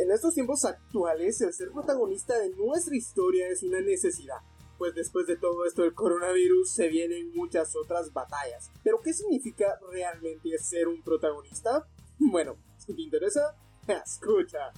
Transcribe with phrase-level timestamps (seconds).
[0.00, 4.38] En estos tiempos actuales, el ser protagonista de nuestra historia es una necesidad.
[4.78, 8.70] Pues después de todo esto del coronavirus se vienen muchas otras batallas.
[8.82, 11.86] Pero ¿qué significa realmente ser un protagonista?
[12.18, 13.54] Bueno, si te interesa,
[13.86, 14.72] escucha.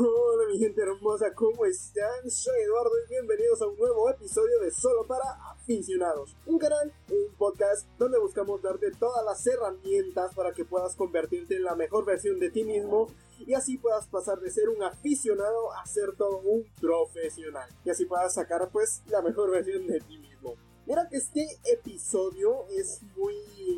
[0.00, 2.30] Hola mi gente hermosa, ¿cómo están?
[2.30, 7.34] Soy Eduardo y bienvenidos a un nuevo episodio de Solo para Aficionados, un canal, un
[7.36, 12.38] podcast donde buscamos darte todas las herramientas para que puedas convertirte en la mejor versión
[12.38, 13.08] de ti mismo
[13.40, 18.04] y así puedas pasar de ser un aficionado a ser todo un profesional y así
[18.04, 20.54] puedas sacar pues la mejor versión de ti mismo.
[20.86, 23.34] Mira que este episodio es muy,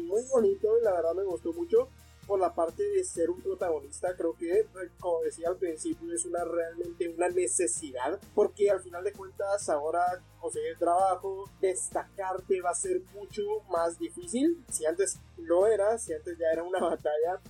[0.06, 1.88] muy bonito y la verdad me gustó mucho
[2.30, 4.64] por la parte de ser un protagonista, creo que,
[5.00, 10.22] como decía al principio, es una realmente una necesidad, porque al final de cuentas ahora
[10.40, 14.64] conseguir trabajo, destacarte va a ser mucho más difícil.
[14.70, 17.40] Si antes lo era, si antes ya era una batalla,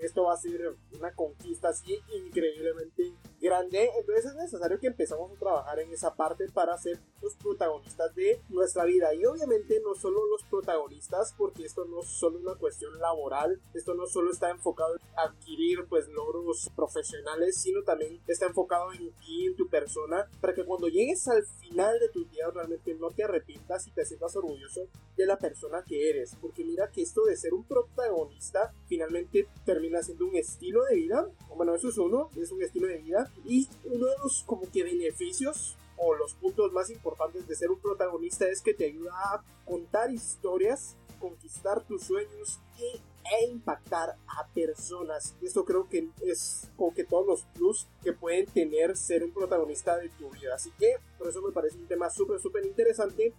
[0.00, 3.90] esto va a ser una conquista así increíblemente grande.
[3.98, 8.40] Entonces es necesario que empezamos a trabajar en esa parte para ser los protagonistas de
[8.48, 9.14] nuestra vida.
[9.14, 13.94] Y obviamente no solo los protagonistas, porque esto no es solo una cuestión laboral, esto
[13.94, 19.46] no solo está enfocado en adquirir pues logros profesionales, sino también está enfocado en ti,
[19.46, 23.24] en tu persona, para que cuando llegues al final de tu día realmente no te
[23.24, 26.36] arrepientas y te sientas orgulloso de la persona que eres.
[26.40, 31.28] Porque mira que esto de ser un protagonista finalmente termina siendo un estilo de vida.
[31.56, 33.30] Bueno, eso es uno, es un estilo de vida.
[33.44, 37.80] Y uno de los como que beneficios o los puntos más importantes de ser un
[37.80, 43.00] protagonista es que te ayuda a contar historias, conquistar tus sueños y
[43.30, 45.34] e impactar a personas.
[45.40, 49.96] Esto creo que es como que todos los plus que pueden tener ser un protagonista
[49.96, 50.54] de tu vida.
[50.54, 53.32] Así que por eso me parece un tema súper, súper interesante.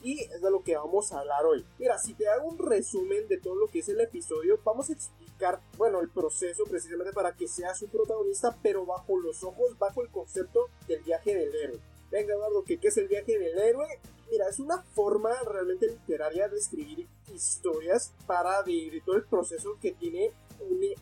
[0.00, 1.64] Y es de lo que vamos a hablar hoy.
[1.76, 4.92] Mira, si te hago un resumen de todo lo que es el episodio, vamos a
[4.92, 10.02] explicar, bueno, el proceso precisamente para que seas un protagonista, pero bajo los ojos, bajo
[10.02, 11.80] el concepto del viaje del héroe.
[12.10, 13.86] Venga, Eduardo, ¿qué, ¿qué es el viaje del héroe?
[14.30, 19.92] Mira, es una forma realmente literaria de escribir historias para de, todo el proceso que
[19.92, 20.32] tiene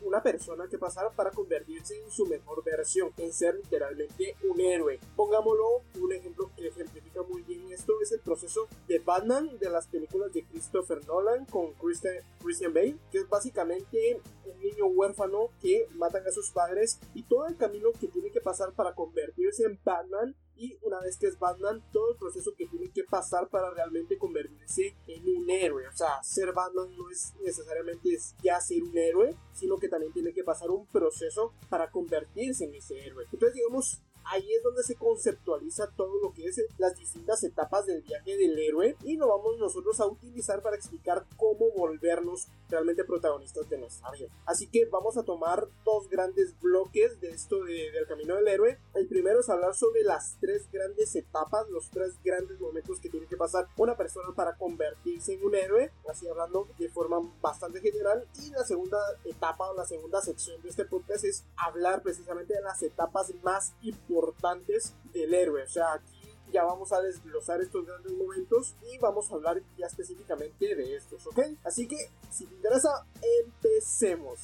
[0.03, 5.01] una persona que pasar para convertirse en su mejor versión, en ser literalmente un héroe.
[5.17, 9.87] Pongámoslo, un ejemplo que ejemplifica muy bien esto es el proceso de Batman de las
[9.87, 15.87] películas de Christopher Nolan con Christian, Christian Bale, que es básicamente un niño huérfano que
[15.95, 19.79] matan a sus padres y todo el camino que tiene que pasar para convertirse en
[19.85, 23.71] Batman y una vez que es Batman, todo el proceso que tiene que pasar para
[23.71, 25.87] realmente convertirse en un héroe.
[25.89, 30.33] O sea, ser Batman no es necesariamente ya ser un héroe, sino que también tiene
[30.33, 33.25] que pasar un proceso para convertirse en ese héroe.
[33.25, 38.03] Entonces, digamos, ahí es donde se conceptualiza todo lo que es las distintas etapas del
[38.03, 43.69] viaje del héroe y lo vamos nosotros a utilizar para explicar cómo volvernos realmente protagonistas
[43.69, 44.29] de nuestra vida.
[44.45, 48.79] Así que vamos a tomar dos grandes bloques de esto del camino del héroe.
[48.95, 53.27] El primero es hablar sobre las tres grandes etapas, los tres grandes momentos que tiene
[53.27, 58.27] que pasar una persona para convertirse en un héroe, así hablando de forma bastante general.
[58.43, 62.63] Y la segunda etapa o la segunda sección de este podcast es hablar precisamente de
[62.63, 65.63] las etapas más importantes importantes del héroe.
[65.63, 66.17] O sea, aquí
[66.53, 71.27] ya vamos a desglosar estos grandes momentos y vamos a hablar ya específicamente de estos,
[71.27, 71.41] ¿ok?
[71.65, 71.97] Así que,
[72.31, 73.07] si te interesa,
[73.45, 74.41] empecemos.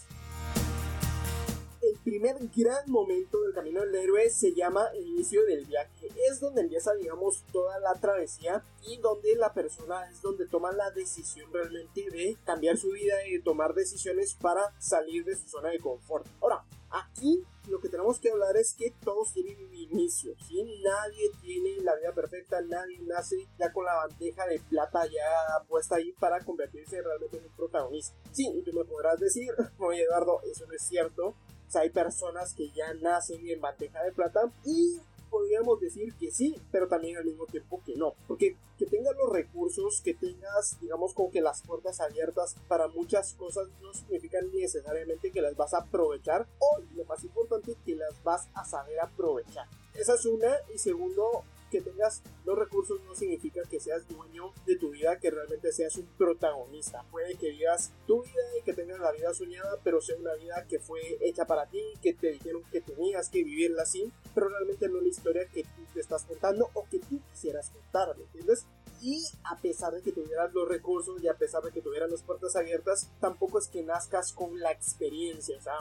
[1.81, 6.09] El primer gran momento del camino del héroe se llama el inicio del viaje.
[6.31, 10.93] Es donde empieza, digamos, toda la travesía y donde la persona es donde toma la
[10.93, 15.71] decisión realmente de cambiar su vida y de tomar decisiones para salir de su zona
[15.71, 16.25] de confort.
[16.41, 20.63] Ahora, aquí lo que tenemos que hablar es que todos tienen un inicio, ¿sí?
[20.83, 25.97] Nadie tiene la vida perfecta, nadie nace ya con la bandeja de plata ya puesta
[25.97, 28.17] ahí para convertirse realmente en un protagonista.
[28.33, 29.49] Sí, y tú me podrás decir,
[29.79, 31.29] oye Eduardo, eso no es cierto.
[31.29, 35.01] O sea, hay personas que ya nacen en bandeja de plata y
[35.33, 38.15] podríamos decir que sí, pero también al mismo tiempo que no.
[38.29, 43.33] Porque que tengas los recursos, que tengas, digamos, como que las puertas abiertas para muchas
[43.35, 48.23] cosas no significa necesariamente que las vas a aprovechar o, lo más importante, que las
[48.23, 49.67] vas a saber aprovechar.
[49.95, 50.55] Esa es una.
[50.75, 55.31] Y segundo, que tengas los recursos no significa que seas dueño de tu vida, que
[55.31, 57.03] realmente seas un protagonista.
[57.11, 60.67] Puede que vivas tu vida y que tengas la vida soñada, pero sea una vida
[60.69, 64.87] que fue hecha para ti, que te dijeron que tenías que vivirla así, pero realmente
[64.89, 68.67] no la historia que tú te estás contando o que tú quisieras contar, ¿me entiendes?
[69.01, 72.23] Y a pesar de que tuvieras los recursos y a pesar de que tuvieras las
[72.23, 75.57] puertas abiertas, tampoco es que nazcas con la experiencia.
[75.57, 75.79] O sea,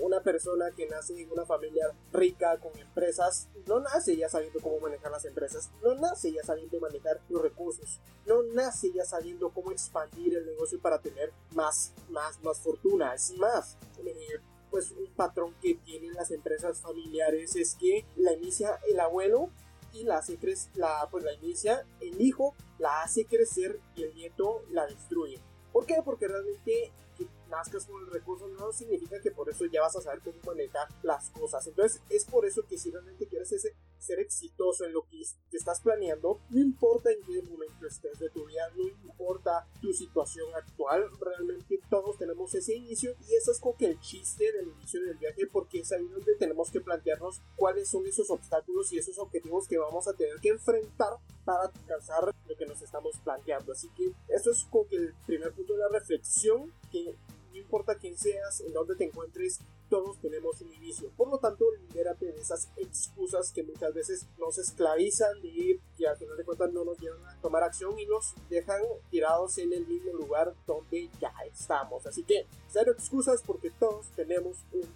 [0.00, 4.78] una persona que nace en una familia rica con empresas no nace ya sabiendo cómo
[4.80, 9.72] manejar las empresas, no nace ya sabiendo manejar los recursos, no nace ya sabiendo cómo
[9.72, 13.14] expandir el negocio para tener más, más, más fortuna.
[13.14, 18.80] Es más, eh, pues un patrón que tienen las empresas familiares es que la inicia
[18.88, 19.50] el abuelo
[19.92, 20.38] y la hace
[20.74, 25.40] la, pues la inicia el hijo, la hace crecer y el nieto la destruye.
[25.72, 26.02] ¿Por qué?
[26.04, 26.92] Porque realmente
[27.48, 30.88] nazcas con el recurso no significa que por eso ya vas a saber cómo manejar
[31.02, 31.66] las cosas.
[31.66, 35.56] Entonces es por eso que si realmente quieres ese, ser exitoso en lo que te
[35.56, 40.48] estás planeando, no importa en qué momento estés de tu vida, no importa tu situación
[40.54, 45.02] actual, realmente todos tenemos ese inicio y eso es como que el chiste del inicio
[45.02, 49.18] del viaje porque es ahí donde tenemos que plantearnos cuáles son esos obstáculos y esos
[49.18, 53.72] objetivos que vamos a tener que enfrentar para alcanzar lo que nos estamos planteando.
[53.72, 57.16] Así que eso es como que el primer punto de la reflexión que
[57.74, 59.58] importa quién seas, en dónde te encuentres,
[59.90, 61.10] todos tenemos un inicio.
[61.16, 66.16] Por lo tanto, libérate de esas excusas que muchas veces nos esclavizan y que al
[66.16, 68.80] final de cuentas no nos llevan a tomar acción y nos dejan
[69.10, 72.06] tirados en el mismo lugar donde ya estamos.
[72.06, 74.88] Así que, cero excusas porque todos tenemos un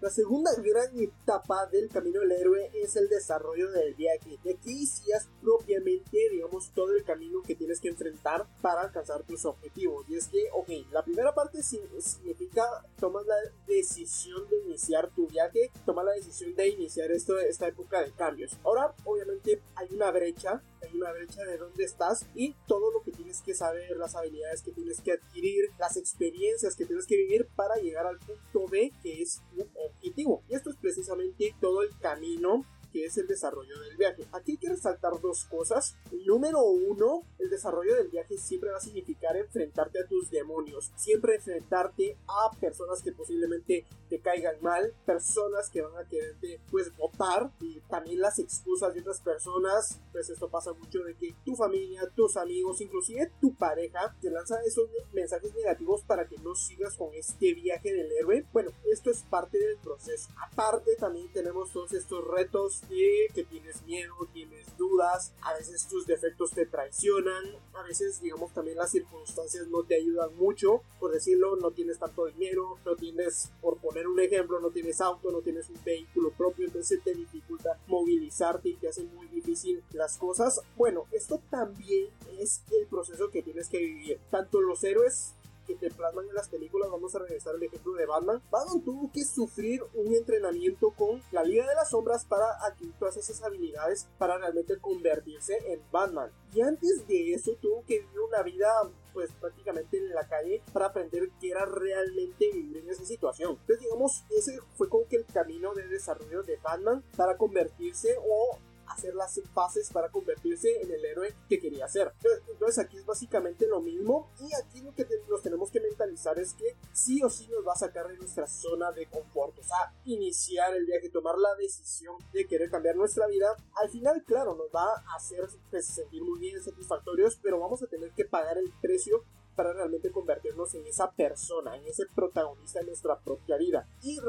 [0.00, 4.38] La segunda gran etapa del camino del héroe es el desarrollo del viaje.
[4.44, 9.44] De aquí inicias propiamente, digamos, todo el camino que tienes que enfrentar para alcanzar tus
[9.44, 10.08] objetivos.
[10.08, 12.62] Y es que, ok, la primera parte significa
[13.00, 13.34] tomas la
[13.66, 18.56] decisión de iniciar tu viaje, tomas la decisión de iniciar esto, esta época de cambios.
[18.62, 23.12] Ahora, obviamente, hay una brecha hay una brecha de dónde estás y todo lo que
[23.12, 27.48] tienes que saber, las habilidades que tienes que adquirir, las experiencias que tienes que vivir
[27.56, 29.66] para llegar al punto B que es tu
[30.02, 30.10] Y
[30.48, 34.26] esto es precisamente todo el camino que es el desarrollo del viaje.
[34.32, 35.96] Aquí quiero resaltar dos cosas.
[36.26, 41.36] Número uno, el desarrollo del viaje siempre va a significar enfrentarte a tus demonios, siempre
[41.36, 47.50] enfrentarte a personas que posiblemente te caigan mal, personas que van a quererte pues votar
[47.60, 52.08] y también las excusas de otras personas, pues esto pasa mucho de que tu familia,
[52.14, 57.12] tus amigos, inclusive tu pareja te lanza esos mensajes negativos para que no sigas con
[57.14, 58.46] este viaje del héroe.
[58.52, 60.28] Bueno, esto es parte del proceso.
[60.50, 66.52] Aparte también tenemos todos estos retos que tienes miedo, tienes dudas, a veces tus defectos
[66.52, 67.44] te traicionan,
[67.74, 72.26] a veces digamos también las circunstancias no te ayudan mucho, por decirlo, no tienes tanto
[72.26, 76.66] dinero, no tienes, por poner un ejemplo, no tienes auto, no tienes un vehículo propio,
[76.66, 80.60] entonces te dificulta movilizarte y te hace muy difícil las cosas.
[80.76, 82.08] Bueno, esto también
[82.38, 84.20] es el proceso que tienes que vivir.
[84.30, 85.34] Tanto los héroes
[85.68, 89.12] que te plasman en las películas, vamos a regresar al ejemplo de Batman, Batman tuvo
[89.12, 94.08] que sufrir un entrenamiento con la Liga de las Sombras para adquirir todas esas habilidades
[94.16, 96.30] para realmente convertirse en Batman.
[96.54, 98.68] Y antes de eso tuvo que vivir una vida
[99.12, 103.58] pues prácticamente en la calle para aprender qué era realmente vivir en esa situación.
[103.60, 108.58] Entonces digamos, ese fue como que el camino de desarrollo de Batman para convertirse o
[108.90, 112.12] hacer las fases para convertirse en el héroe que quería ser.
[112.48, 116.54] Entonces aquí es básicamente lo mismo y aquí lo que nos tenemos que mentalizar es
[116.54, 119.94] que sí o sí nos va a sacar de nuestra zona de confort, o sea,
[120.04, 123.56] iniciar el viaje, tomar la decisión de querer cambiar nuestra vida.
[123.76, 127.86] Al final, claro, nos va a hacer pues, sentir muy bien, satisfactorios, pero vamos a
[127.86, 129.24] tener que pagar el precio
[129.58, 133.88] para realmente convertirnos en esa persona, en ese protagonista de nuestra propia vida.
[134.04, 134.20] Y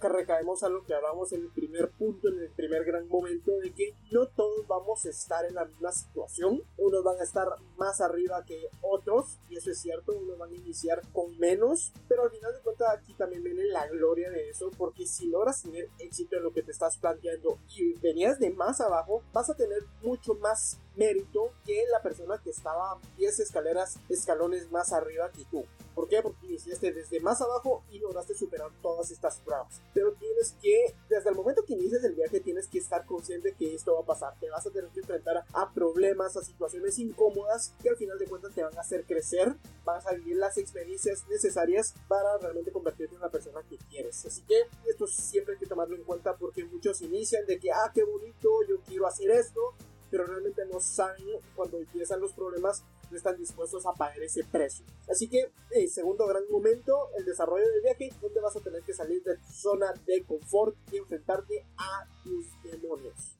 [0.00, 3.74] recaemos a lo que hablamos en el primer punto, en el primer gran momento, de
[3.74, 6.62] que no todos vamos a estar en la misma situación.
[6.78, 10.56] Unos van a estar más arriba que otros, y eso es cierto, unos van a
[10.56, 14.70] iniciar con menos, pero al final de cuentas aquí también viene la gloria de eso,
[14.78, 18.80] porque si logras tener éxito en lo que te estás planteando y venías de más
[18.80, 24.70] abajo, vas a tener mucho más mérito que la persona que estaba 10 escaleras, escalones
[24.70, 25.64] más arriba que tú.
[25.94, 26.22] ¿Por qué?
[26.22, 29.80] Porque iniciaste desde más abajo y lograste superar todas estas pruebas.
[29.94, 33.74] Pero tienes que, desde el momento que inicias el viaje, tienes que estar consciente que
[33.74, 34.34] esto va a pasar.
[34.38, 38.26] Te vas a tener que enfrentar a problemas, a situaciones incómodas que al final de
[38.26, 39.56] cuentas te van a hacer crecer.
[39.84, 44.24] Vas a vivir las experiencias necesarias para realmente convertirte en la persona que quieres.
[44.24, 44.54] Así que
[44.88, 48.48] esto siempre hay que tomarlo en cuenta porque muchos inician de que, ah, qué bonito,
[48.68, 49.74] yo quiero hacer esto,
[50.10, 54.84] pero realmente no saben cuando empiezan los problemas, no están dispuestos a pagar ese precio.
[55.10, 58.92] Así que, eh, segundo gran momento, el desarrollo del viaje, donde vas a tener que
[58.92, 63.36] salir de tu zona de confort y enfrentarte a tus demonios.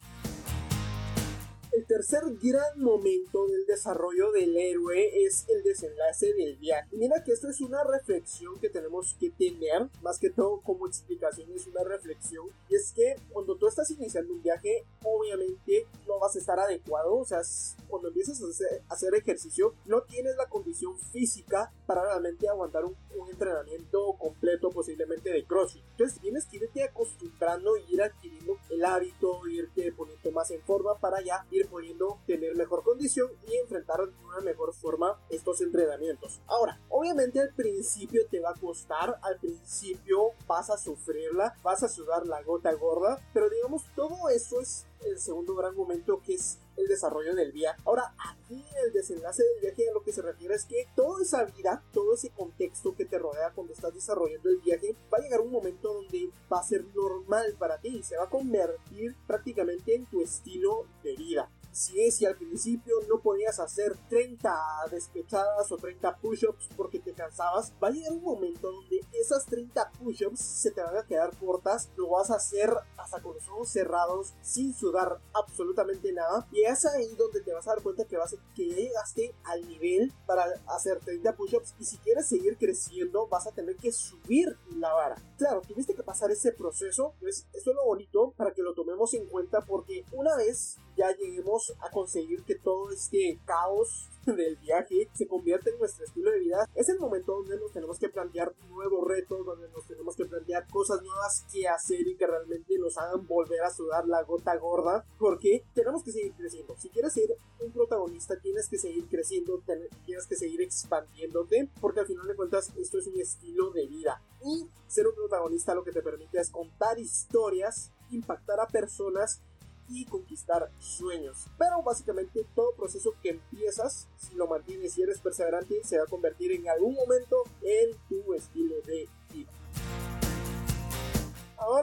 [1.72, 6.88] El tercer gran momento del desarrollo del héroe es el desenlace del viaje.
[6.92, 11.50] mira que esto es una reflexión que tenemos que tener, más que todo como explicación
[11.52, 16.36] es una reflexión, y es que cuando tú estás iniciando un viaje, obviamente no vas
[16.36, 17.42] a estar adecuado, o sea,
[17.88, 22.96] cuando empiezas a hacer, ejercicio, no tienes la condición física para realmente aguantar un,
[23.30, 25.84] entrenamiento completo, posiblemente de CrossFit.
[25.92, 28.37] Entonces tienes que irte acostumbrando y ir adquiriendo
[28.70, 33.56] el hábito, irte poniendo más en forma para ya ir pudiendo tener mejor condición y
[33.56, 36.40] enfrentar de una mejor forma estos entrenamientos.
[36.46, 41.88] Ahora, obviamente al principio te va a costar, al principio vas a sufrirla, vas a
[41.88, 46.58] sudar la gota gorda, pero digamos todo eso es el segundo gran momento que es
[46.78, 47.80] el desarrollo del viaje.
[47.84, 51.44] Ahora, aquí el desenlace del viaje a lo que se refiere es que toda esa
[51.44, 55.40] vida, todo ese contexto que te rodea cuando estás desarrollando el viaje, va a llegar
[55.40, 59.94] un momento donde va a ser normal para ti y se va a convertir prácticamente
[59.94, 64.52] en tu estilo de vida si es si al principio no podías hacer 30
[64.90, 69.92] despechadas o 30 push-ups porque te cansabas, va a llegar un momento donde esas 30
[69.92, 73.68] push-ups se te van a quedar cortas, lo vas a hacer hasta con los ojos
[73.68, 78.16] cerrados, sin sudar absolutamente nada, y es ahí donde te vas a dar cuenta que,
[78.16, 83.28] vas que ya llegaste al nivel para hacer 30 push-ups y si quieres seguir creciendo
[83.28, 85.16] vas a tener que subir la vara.
[85.36, 89.14] Claro, tuviste que pasar ese proceso, pues eso es lo bonito para que lo tomemos
[89.14, 95.08] en cuenta porque una vez ya lleguemos a conseguir que todo este caos del viaje
[95.14, 98.52] se convierta en nuestro estilo de vida, es el momento donde nos tenemos que plantear
[98.68, 102.98] nuevos retos, donde nos tenemos que plantear cosas nuevas que hacer y que realmente nos
[102.98, 106.76] hagan volver a sudar la gota gorda, porque tenemos que seguir creciendo.
[106.76, 109.62] Si quieres ser un protagonista, tienes que seguir creciendo,
[110.04, 114.20] tienes que seguir expandiéndote, porque al final de cuentas esto es un estilo de vida.
[114.44, 119.40] Y ser un protagonista lo que te permite es contar historias, impactar a personas
[119.88, 121.46] y conquistar sueños.
[121.58, 126.06] Pero básicamente todo proceso que empiezas, si lo mantienes y eres perseverante, se va a
[126.06, 129.50] convertir en algún momento en tu estilo de vida.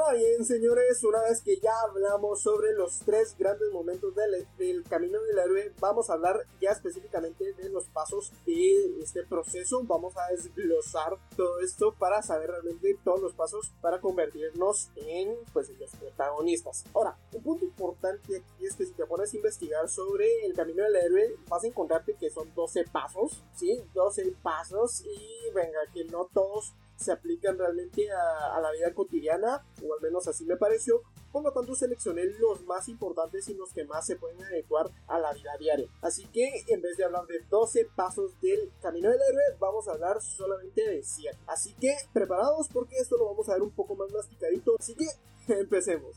[0.06, 4.84] Ahora bien, señores, una vez que ya hablamos sobre los tres grandes momentos del, del,
[4.84, 9.82] camino del héroe, vamos a hablar ya específicamente de los pasos de este proceso.
[9.84, 15.70] Vamos a desglosar todo esto para saber realmente todos los pasos para convertirnos en pues,
[15.80, 16.84] los protagonistas.
[16.94, 20.84] Ahora, un punto importante aquí es que si te pones a investigar sobre el camino
[20.84, 23.84] del héroe, vas a encontrarte que son 12 pasos, ¿sí?
[23.96, 29.94] 12 pasos y venga, que no todos se aplican realmente a, la vida cotidiana, o
[29.94, 31.02] al menos así me pareció.
[31.32, 35.20] Por lo tanto, seleccioné los más importantes y los que más se pueden adecuar a
[35.20, 35.88] la vida diaria.
[36.02, 39.92] Así que, en vez de hablar de 12 pasos del camino del héroe, vamos a
[39.92, 41.36] hablar solamente de 100.
[41.48, 44.76] Así que, preparados porque esto lo vamos a ver un poco más masticadito.
[44.80, 45.06] Así que,
[45.60, 46.16] empecemos.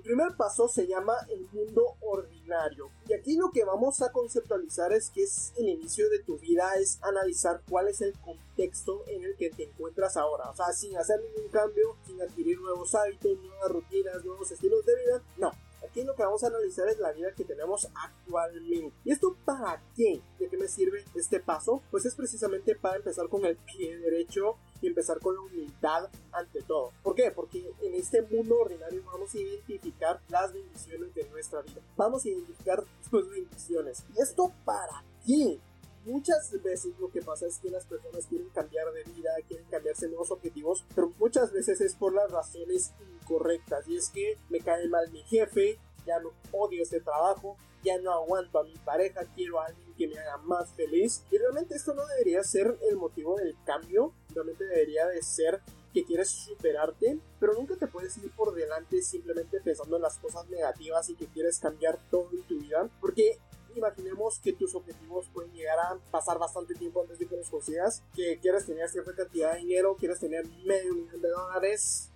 [0.00, 2.88] El primer paso se llama el mundo ordinario.
[3.06, 6.72] Y aquí lo que vamos a conceptualizar es que es el inicio de tu vida,
[6.76, 10.48] es analizar cuál es el contexto en el que te encuentras ahora.
[10.48, 14.96] O sea, sin hacer ningún cambio, sin adquirir nuevos hábitos, nuevas rutinas, nuevos estilos de
[14.96, 15.22] vida.
[15.36, 15.52] No,
[15.86, 18.96] aquí lo que vamos a analizar es la vida que tenemos actualmente.
[19.04, 20.22] ¿Y esto para qué?
[20.38, 21.82] ¿De qué me sirve este paso?
[21.90, 26.62] Pues es precisamente para empezar con el pie derecho y empezar con la humildad ante
[26.62, 26.92] todo.
[27.02, 27.30] ¿Por qué?
[27.30, 31.80] Porque en este mundo ordinario vamos a identificar las bendiciones de nuestra vida.
[31.96, 34.04] Vamos a identificar sus bendiciones.
[34.16, 35.58] ¿Y esto para qué?
[36.04, 40.08] Muchas veces lo que pasa es que las personas quieren cambiar de vida, quieren cambiarse
[40.08, 43.86] nuevos objetivos, pero muchas veces es por las razones incorrectas.
[43.86, 45.78] Y es que me cae mal mi jefe,
[46.10, 50.08] ya no odio este trabajo, ya no aguanto a mi pareja, quiero a alguien que
[50.08, 51.22] me haga más feliz.
[51.30, 55.60] Y realmente esto no debería ser el motivo del cambio, realmente debería de ser
[55.92, 60.48] que quieres superarte, pero nunca te puedes ir por delante simplemente pensando en las cosas
[60.48, 63.38] negativas y que quieres cambiar todo en tu vida, porque
[63.74, 68.02] imaginemos que tus objetivos pueden llegar a pasar bastante tiempo antes de que los consigas,
[68.14, 72.09] que quieres tener cierta cantidad de dinero, quieres tener medio millón de dólares,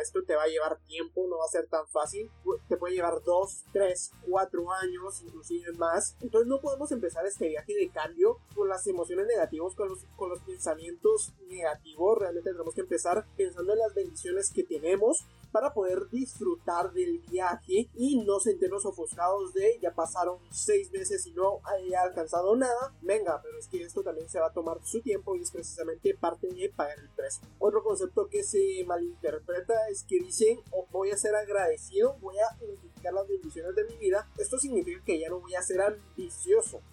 [0.00, 2.30] esto te va a llevar tiempo, no va a ser tan fácil,
[2.68, 6.16] te puede llevar 2, 3, 4 años, inclusive más.
[6.20, 10.30] Entonces no podemos empezar este viaje de cambio con las emociones negativas, con los, con
[10.30, 12.18] los pensamientos negativos.
[12.18, 15.24] Realmente tenemos que empezar pensando en las bendiciones que tenemos
[15.56, 21.32] para poder disfrutar del viaje y no sentirnos ofuscados de ya pasaron 6 meses y
[21.32, 22.94] no haya alcanzado nada.
[23.00, 26.14] Venga, pero es que esto también se va a tomar su tiempo y es precisamente
[26.14, 27.42] parte de pagar el precio.
[27.58, 32.62] Otro concepto que se malinterpreta es que dicen, oh, voy a ser agradecido, voy a
[32.62, 34.28] identificar las bendiciones de mi vida.
[34.36, 36.82] Esto significa que ya no voy a ser ambicioso.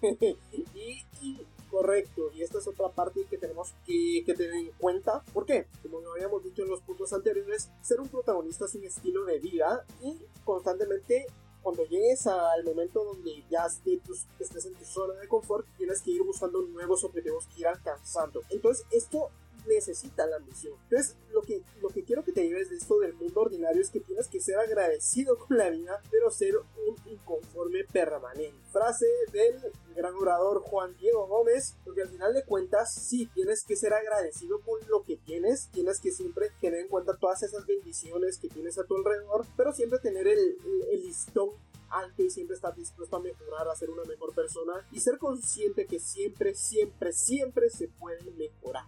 [1.74, 5.24] correcto, y esta es otra parte que tenemos que, tener en cuenta.
[5.32, 5.66] ¿Por qué?
[5.82, 9.40] Como lo habíamos dicho en los puntos anteriores, ser un protagonista es un estilo de
[9.40, 11.26] vida y constantemente
[11.62, 16.22] cuando llegues al momento donde ya estés en tu zona de confort, tienes que ir
[16.22, 18.42] buscando nuevos objetivos que ir alcanzando.
[18.50, 19.30] Entonces, esto
[19.66, 20.74] necesita la ambición.
[20.84, 23.90] Entonces, lo que, lo que quiero que te lleves de esto del mundo ordinario es
[23.90, 28.54] que tienes que ser agradecido con la vida, pero ser un inconforme permanente.
[28.70, 33.76] Frase del gran orador Juan Diego Gómez, porque al final de cuentas, sí, tienes que
[33.76, 38.38] ser agradecido con lo que tienes, tienes que siempre tener en cuenta todas esas bendiciones
[38.38, 40.56] que tienes a tu alrededor, pero siempre tener el,
[40.90, 41.50] el listón
[41.90, 45.86] alto y siempre estar dispuesto a mejorar, a ser una mejor persona y ser consciente
[45.86, 48.84] que siempre, siempre, siempre se puede mejorar.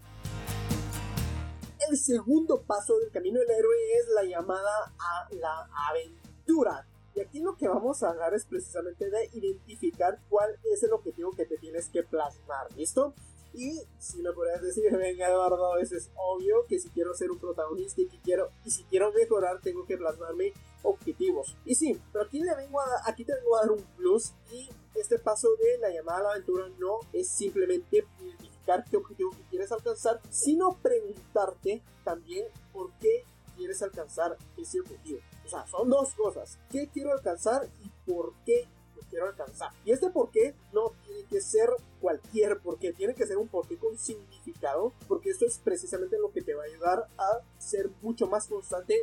[1.88, 6.86] El segundo paso del camino del héroe es la llamada a la aventura.
[7.14, 11.30] Y aquí lo que vamos a hablar es precisamente de identificar cuál es el objetivo
[11.30, 13.14] que te tienes que plasmar, ¿listo?
[13.54, 17.38] Y si me podrías decir, venga Eduardo, eso es obvio que si quiero ser un
[17.38, 20.52] protagonista y, quiero, y si quiero mejorar, tengo que plasmarme
[20.82, 21.56] objetivos.
[21.64, 24.68] Y sí, pero aquí, le vengo a, aquí te vengo a dar un plus y
[24.94, 28.06] este paso de la llamada a la aventura no es simplemente
[28.90, 33.24] qué objetivo quieres alcanzar, sino preguntarte también por qué
[33.56, 35.20] quieres alcanzar ese objetivo.
[35.44, 36.58] O sea, son dos cosas.
[36.70, 39.70] ¿Qué quiero alcanzar y por qué lo quiero alcanzar?
[39.84, 41.70] Y este por qué no tiene que ser
[42.00, 46.18] cualquier por qué, tiene que ser un por qué con significado, porque esto es precisamente
[46.18, 48.94] lo que te va a ayudar a ser mucho más constante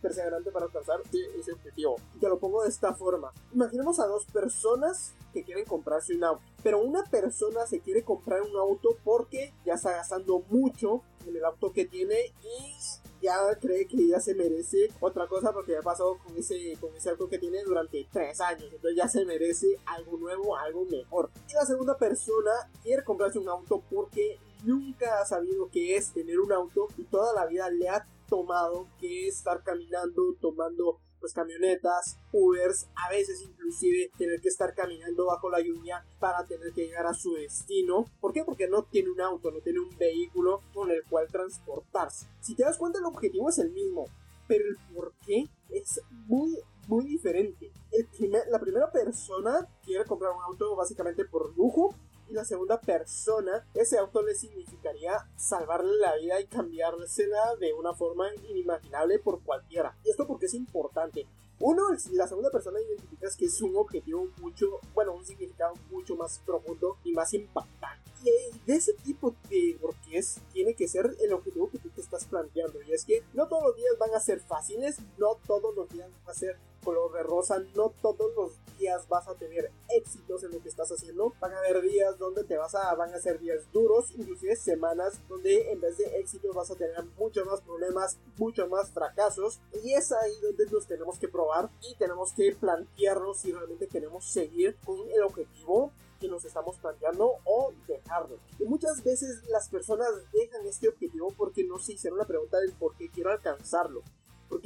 [0.00, 1.00] perseverante para alcanzar
[1.38, 1.96] ese objetivo.
[2.14, 3.32] Y te lo pongo de esta forma.
[3.52, 6.42] Imaginemos a dos personas que quieren comprarse un auto.
[6.62, 11.44] Pero una persona se quiere comprar un auto porque ya está gastando mucho en el
[11.44, 12.72] auto que tiene y
[13.20, 17.10] ya cree que ya se merece otra cosa porque ya pasó con ese, con ese
[17.10, 18.64] auto que tiene durante tres años.
[18.72, 21.30] Entonces ya se merece algo nuevo, algo mejor.
[21.50, 22.52] Y la segunda persona
[22.82, 27.34] quiere comprarse un auto porque nunca ha sabido qué es tener un auto y toda
[27.34, 34.10] la vida le ha tomado que estar caminando, tomando pues camionetas, Ubers, a veces inclusive
[34.16, 38.06] tener que estar caminando bajo la lluvia para tener que llegar a su destino.
[38.20, 38.44] ¿Por qué?
[38.44, 42.26] Porque no tiene un auto, no tiene un vehículo con el cual transportarse.
[42.40, 44.06] Si te das cuenta el objetivo es el mismo,
[44.46, 46.56] pero el por qué es muy
[46.88, 47.72] muy diferente.
[47.90, 48.06] El
[48.50, 51.94] la primera persona quiere comprar un auto básicamente por lujo
[52.28, 57.94] y la segunda persona, ese auto le significaría salvarle la vida y cambiársela de una
[57.94, 59.96] forma inimaginable por cualquiera.
[60.04, 61.26] Y esto porque es importante.
[61.58, 66.40] Uno, la segunda persona identificas que es un objetivo mucho, bueno, un significado mucho más
[66.44, 68.04] profundo y más impactante.
[68.22, 69.76] Y de ese tipo de
[70.12, 72.82] es tiene que ser el objetivo que tú te estás planteando.
[72.82, 76.08] Y es que no todos los días van a ser fáciles, no todos los días
[76.10, 76.56] van a ser
[76.86, 80.88] color de rosa, no todos los días vas a tener éxitos en lo que estás
[80.92, 81.32] haciendo.
[81.40, 85.20] Van a haber días donde te vas a, van a ser días duros, inclusive semanas
[85.28, 89.58] donde en vez de éxitos vas a tener muchos más problemas, muchos más fracasos.
[89.82, 94.24] Y es ahí donde nos tenemos que probar y tenemos que plantearnos si realmente queremos
[94.24, 98.38] seguir con el objetivo que nos estamos planteando o dejarlo.
[98.60, 102.72] Y muchas veces las personas dejan este objetivo porque no se hicieron la pregunta del
[102.72, 104.02] por qué quiero alcanzarlo.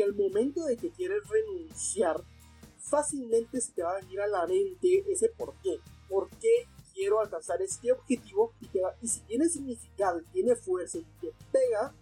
[0.01, 2.23] Porque al momento de que quieres renunciar,
[2.79, 5.79] fácilmente se te va a venir a la mente ese por qué.
[6.09, 8.55] ¿Por qué quiero alcanzar este objetivo?
[8.61, 8.69] Y,
[9.03, 11.93] y si tiene significado, tiene fuerza y te pega,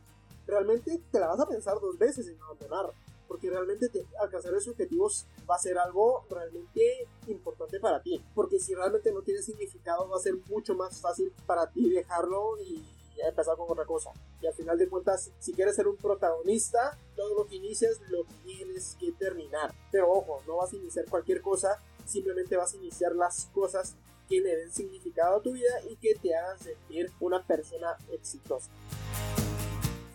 [0.46, 2.92] realmente te la vas a pensar dos veces en abandonar
[3.26, 8.74] porque realmente alcanzar esos objetivos va a ser algo realmente importante para ti, porque si
[8.74, 12.82] realmente no tiene significado va a ser mucho más fácil para ti dejarlo y
[13.26, 14.12] empezar con otra cosa.
[14.40, 18.24] Y al final de cuentas, si quieres ser un protagonista, todo lo que inicias lo
[18.44, 19.74] tienes que terminar.
[19.92, 23.94] Pero ojo, no vas a iniciar cualquier cosa, simplemente vas a iniciar las cosas
[24.28, 28.70] que le den significado a tu vida y que te hagan sentir una persona exitosa.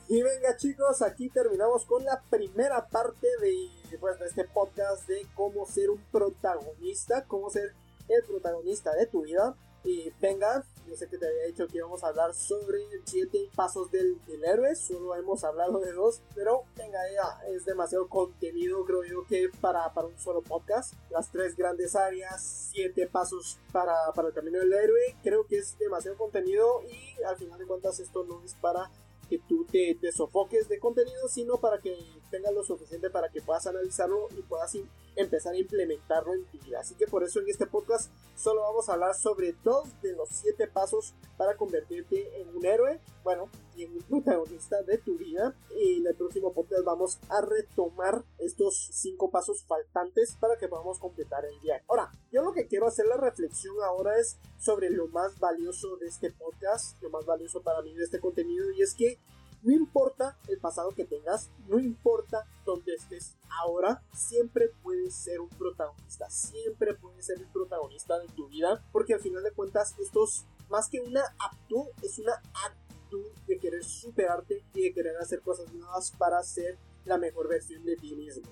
[0.08, 5.26] Y venga chicos, aquí terminamos con la primera parte de, pues, de este podcast de
[5.34, 7.74] cómo ser un protagonista, cómo ser
[8.08, 9.56] el protagonista de tu vida.
[9.84, 13.91] Y venga, yo sé que te había dicho que íbamos a hablar sobre 7 pasos
[13.91, 19.26] del, héroe, solo hemos hablado de dos, pero venga, ya es demasiado contenido, creo yo,
[19.28, 20.93] que para, para un solo podcast.
[21.10, 25.78] Las tres grandes áreas, 7 pasos para, para el camino del héroe, creo que es
[25.78, 28.89] demasiado contenido y al final de cuentas esto no es para
[29.30, 31.98] que tú te, te, sofoques de contenido, sino para que
[32.30, 34.78] tengas lo suficiente para que puedas analizarlo y puedas
[35.15, 36.80] empezar a implementarlo en tu vida.
[36.82, 40.30] Así que por eso en este podcast solo vamos a hablar sobre dos de los
[40.30, 45.56] siete pasos para convertirte en un héroe, bueno, y en un protagonista de tu vida.
[45.76, 51.00] Y en el próximo podcast vamos a retomar estos cinco pasos faltantes para que podamos
[51.00, 51.84] completar el viaje.
[51.88, 56.08] Ahora, yo lo que quiero hacer la reflexión ahora es sobre lo más valioso de
[56.08, 59.19] este podcast, lo más valioso para mí de este contenido, y es que
[59.63, 65.48] no importa el pasado que tengas, no importa dónde estés ahora, siempre puedes ser un
[65.50, 70.89] protagonista, siempre ser el protagonista de tu vida, porque al final de cuentas estos, más
[70.89, 72.33] que una actitud, es una
[72.65, 77.83] actitud de querer superarte y de querer hacer cosas nuevas para ser la mejor versión
[77.86, 78.51] de ti mismo.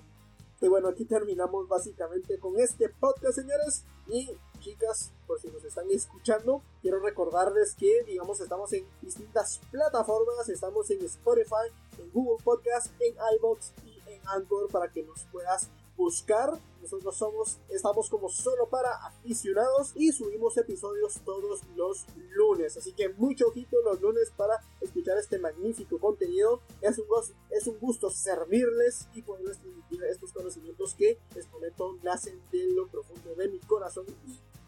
[0.62, 3.84] Y bueno, aquí terminamos básicamente con este podcast, señores.
[4.06, 4.30] Y
[4.60, 10.48] chicas, por si nos están escuchando, quiero recordarles que, digamos, estamos en distintas plataformas.
[10.48, 11.66] Estamos en Spotify,
[11.98, 15.68] en Google Podcast, en iBox y en Anchor para que nos puedas
[16.02, 16.58] buscar.
[16.80, 22.76] Nosotros somos, estamos como solo para aficionados y subimos episodios todos los lunes.
[22.76, 26.60] Así que mucho ojito los lunes para escuchar este magnífico contenido.
[26.80, 27.06] Es un,
[27.50, 32.88] es un gusto servirles y poderles transmitir estos conocimientos que les prometo nacen de lo
[32.88, 34.06] profundo de mi corazón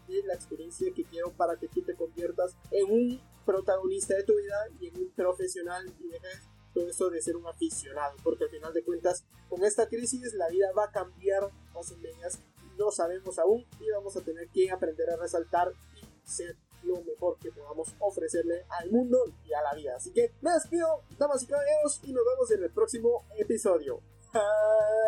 [0.07, 4.23] y de la experiencia que quiero para que tú te conviertas en un protagonista de
[4.23, 8.43] tu vida y en un profesional y dejes todo eso de ser un aficionado, porque
[8.43, 12.37] al final de cuentas, con esta crisis la vida va a cambiar más o menos,
[12.77, 17.37] no sabemos aún y vamos a tener que aprender a resaltar y ser lo mejor
[17.39, 19.95] que podamos ofrecerle al mundo y a la vida.
[19.95, 24.01] Así que me despido, damas y caballeros, y nos vemos en el próximo episodio.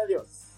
[0.04, 0.57] Adiós.